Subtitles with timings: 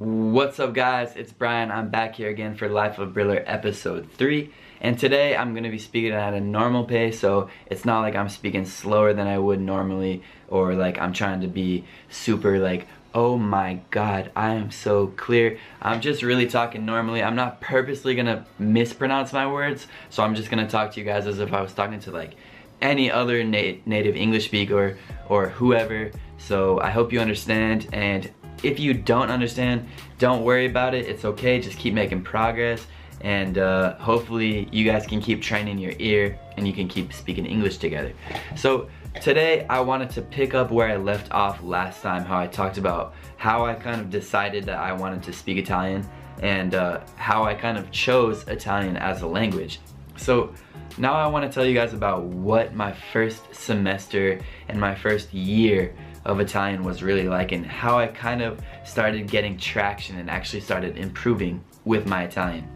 [0.00, 1.72] What's up guys, it's Brian.
[1.72, 4.48] I'm back here again for Life of Briller episode 3
[4.80, 8.28] and today I'm to be speaking at a normal pace so it's not like I'm
[8.28, 13.36] speaking slower than I would normally or like I'm trying to be super like oh
[13.36, 15.58] my god I am so clear.
[15.82, 17.20] I'm just really talking normally.
[17.20, 21.26] I'm not purposely to mispronounce my words so I'm just to talk to you guys
[21.26, 22.36] as if I was talking to like
[22.80, 24.96] any other na native English speaker
[25.28, 28.30] or whoever so I hope you understand and
[28.62, 29.86] if you don't understand,
[30.18, 31.06] don't worry about it.
[31.06, 32.86] It's okay, just keep making progress
[33.20, 37.46] and uh, hopefully you guys can keep training your ear and you can keep speaking
[37.46, 38.12] English together.
[38.56, 38.88] So
[39.20, 42.78] today I wanted to pick up where I left off last time, how I talked
[42.78, 46.08] about how I kind of decided that I wanted to speak Italian
[46.42, 49.80] and uh, how I kind of chose Italian as a language.
[50.16, 50.52] So
[50.96, 55.32] now I want to tell you guys about what my first semester and my first
[55.32, 55.94] year
[56.28, 60.60] of Italian was really like and how I kind of started getting traction and actually
[60.60, 62.68] started improving with my Italian.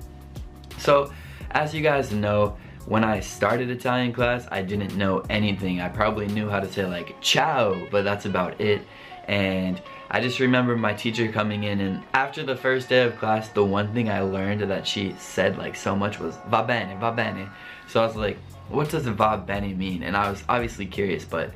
[0.79, 1.13] So
[1.51, 5.80] as you guys know, when I started Italian class, I didn't know anything.
[5.82, 8.80] I probably knew how to say like ciao, but that's about it.
[9.29, 13.51] And I just remember my teacher coming in and after the first day of class,
[13.51, 17.12] the one thing I learned that she said like so much was va bene, va
[17.12, 17.51] bene.
[17.87, 18.38] So I was like,
[18.71, 20.02] what does va bene mean?
[20.02, 21.52] And I was obviously curious, but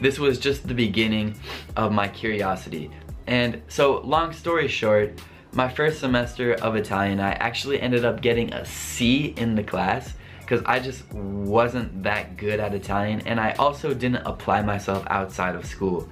[0.00, 1.38] this was just the beginning
[1.76, 2.90] of my curiosity.
[3.26, 5.20] And so long story short,
[5.52, 10.14] my first semester of Italian, I actually ended up getting a C in the class
[10.40, 15.54] because I just wasn't that good at Italian and I also didn't apply myself outside
[15.54, 16.08] of school.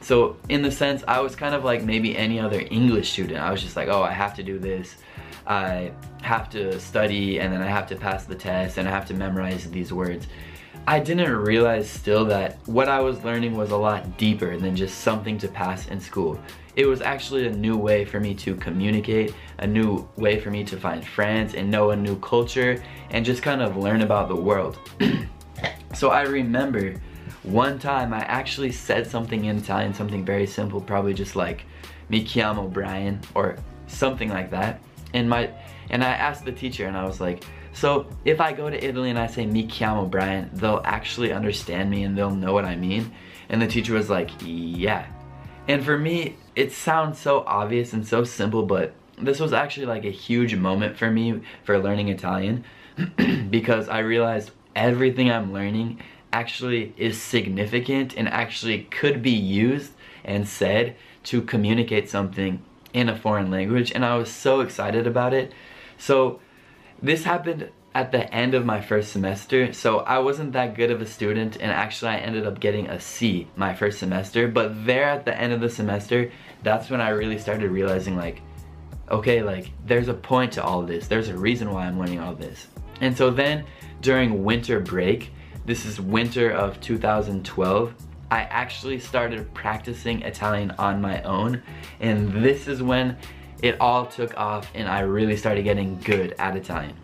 [0.00, 3.40] So in the sense, I was kind of like maybe any other English student.
[3.40, 4.96] I was just like, oh, I have to do this.
[5.46, 9.06] I have to study and then I have to pass the test and I have
[9.08, 10.26] to memorize these words.
[10.88, 15.02] I didn't realize still that what I was learning was a lot deeper than just
[15.02, 16.40] something to pass in school.
[16.76, 20.64] It was actually a new way for me to communicate, a new way for me
[20.64, 24.36] to find friends and know a new culture and just kind of learn about the
[24.36, 24.78] world.
[25.94, 26.94] so I remember
[27.42, 31.66] one time I actually said something in Italian, something very simple, probably just like
[32.08, 34.80] mi chiamo Brian or something like that.
[35.12, 35.50] And my
[35.90, 37.44] and I asked the teacher and I was like,
[37.78, 41.88] so if I go to Italy and I say mi chiamo Brian, they'll actually understand
[41.88, 43.12] me and they'll know what I mean.
[43.48, 45.06] And the teacher was like, yeah.
[45.68, 50.04] And for me, it sounds so obvious and so simple, but this was actually like
[50.04, 52.64] a huge moment for me for learning Italian
[53.48, 56.02] because I realized everything I'm learning
[56.32, 59.92] actually is significant and actually could be used
[60.24, 62.60] and said to communicate something
[62.92, 65.52] in a foreign language and I was so excited about it.
[65.96, 66.40] So
[67.02, 71.00] this happened at the end of my first semester, so I wasn't that good of
[71.00, 75.04] a student and actually I ended up getting a C my first semester, but there
[75.04, 76.30] at the end of the semester,
[76.62, 78.42] that's when I really started realizing like,
[79.10, 82.34] okay, like there's a point to all this, there's a reason why I'm learning all
[82.34, 82.66] this.
[83.00, 83.64] And so then
[84.00, 85.30] during winter break,
[85.64, 87.94] this is winter of 2012,
[88.30, 91.62] I actually started practicing Italian on my own
[92.00, 93.16] and this is when
[93.62, 96.96] it all took off and I really started getting good at Italian.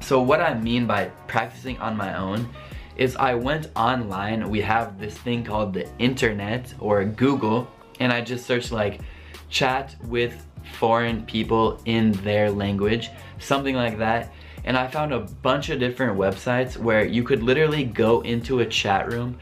[0.00, 2.48] So what I mean by practicing on my own
[2.96, 7.68] is I went online, we have this thing called the internet or Google,
[8.00, 9.00] and I just searched like
[9.48, 14.32] chat with foreign people in their language, something like that.
[14.64, 18.66] And I found a bunch of different websites where you could literally go into a
[18.66, 19.38] chat room,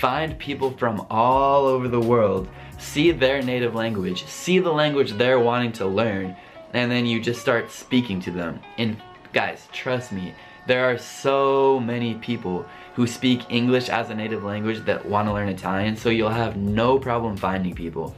[0.00, 2.48] find people from all over the world
[2.78, 6.36] see their native language, see the language they're wanting to learn,
[6.72, 8.60] and then you just start speaking to them.
[8.78, 8.96] And
[9.32, 10.34] guys, trust me,
[10.66, 15.32] there are so many people who speak English as a native language that want to
[15.32, 18.14] learn Italian, so you'll have no problem finding people.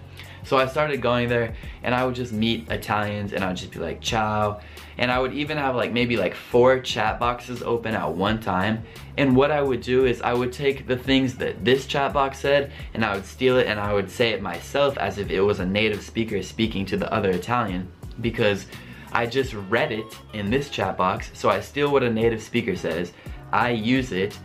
[0.48, 3.70] So I started going there and I would just meet Italians and I would just
[3.70, 4.60] be like, ciao.
[4.96, 8.82] And I would even have like maybe like four chat boxes open at one time.
[9.18, 12.38] And what I would do is I would take the things that this chat box
[12.38, 15.42] said and I would steal it and I would say it myself as if it
[15.42, 17.86] was a native speaker speaking to the other Italian
[18.22, 18.64] because
[19.12, 21.30] I just read it in this chat box.
[21.34, 23.12] So I steal what a native speaker says,
[23.52, 24.38] I use it,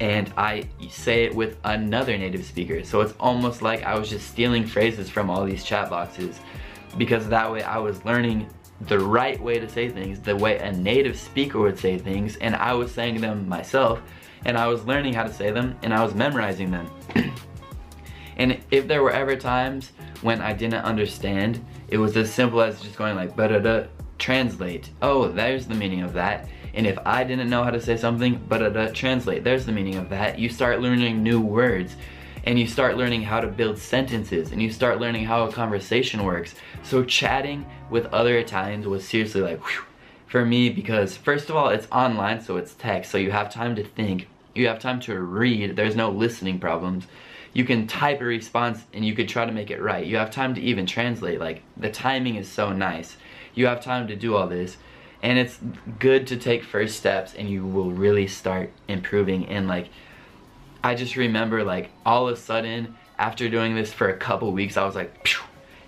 [0.00, 2.82] and I say it with another native speaker.
[2.84, 6.40] So it's almost like I was just stealing phrases from all these chat boxes
[6.96, 8.48] because that way I was learning
[8.88, 12.56] the right way to say things, the way a native speaker would say things, and
[12.56, 14.00] I was saying them myself,
[14.46, 16.90] and I was learning how to say them, and I was memorizing them.
[18.38, 19.92] and if there were ever times
[20.22, 23.84] when I didn't understand, it was as simple as just going like, da da
[24.18, 24.90] translate.
[25.02, 26.48] Oh, there's the meaning of that.
[26.74, 30.08] And if I didn't know how to say something, but translate, there's the meaning of
[30.10, 30.38] that.
[30.38, 31.96] You start learning new words.
[32.44, 36.24] and you start learning how to build sentences and you start learning how a conversation
[36.24, 36.54] works.
[36.82, 39.84] So chatting with other Italians was seriously like whew,
[40.26, 43.10] for me because first of all it's online so it's text.
[43.10, 44.28] So you have time to think.
[44.54, 45.76] You have time to read.
[45.76, 47.06] There's no listening problems.
[47.52, 50.06] You can type a response and you could try to make it right.
[50.06, 51.40] You have time to even translate.
[51.40, 53.16] Like the timing is so nice.
[53.54, 54.76] You have time to do all this
[55.22, 55.58] and it's
[55.98, 59.46] good to take first steps and you will really start improving.
[59.46, 59.88] And like
[60.82, 64.76] I just remember like all of a sudden after doing this for a couple weeks
[64.76, 65.28] I was like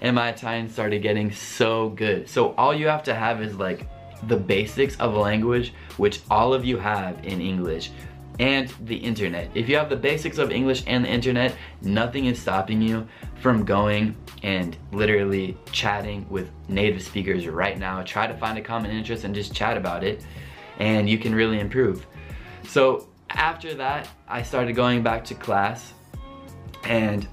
[0.03, 2.29] and my Italian started getting so good.
[2.29, 3.87] So all you have to have is like
[4.27, 7.91] the basics of language, which all of you have in English,
[8.39, 9.51] and the internet.
[9.55, 13.07] If you have the basics of English and the internet, nothing is stopping you
[13.41, 18.03] from going and literally chatting with native speakers right now.
[18.03, 20.25] Try to find a common interest and just chat about it,
[20.79, 22.07] and you can really improve.
[22.67, 25.93] So after that, I started going back to class,
[26.85, 27.27] and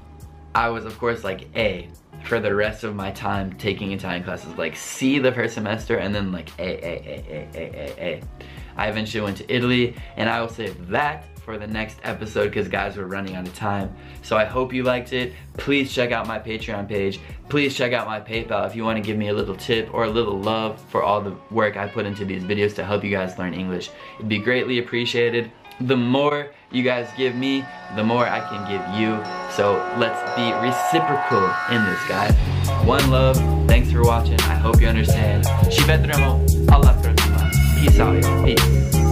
[0.53, 1.89] I was of course like A,
[2.23, 4.55] for the rest of my time taking Italian classes.
[4.57, 8.21] Like C the first semester and then like A, A, A, A, A, A, A.
[8.77, 12.67] I eventually went to Italy and I will save that for the next episode because
[12.67, 13.91] guys we're running out of time.
[14.21, 15.33] So I hope you liked it.
[15.57, 17.19] Please check out my Patreon page.
[17.49, 20.03] Please check out my PayPal if you want to give me a little tip or
[20.03, 23.09] a little love for all the work I put into these videos to help you
[23.09, 23.89] guys learn English.
[24.17, 25.51] It'd be greatly appreciated.
[25.81, 29.17] The more you guys give me, the more I can give you.
[29.55, 32.35] So let's be reciprocal in this, guys.
[32.85, 33.37] One love.
[33.67, 34.39] Thanks for watching.
[34.41, 35.45] I hope you understand.
[35.71, 37.18] Ci vedremo alla prossima.
[37.81, 39.08] 一扫一个